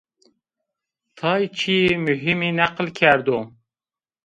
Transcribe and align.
Tayê 1.17 1.47
çîyê 1.57 1.95
muhîmî 2.05 2.49
neql 2.57 2.87
kerdo 2.97 3.37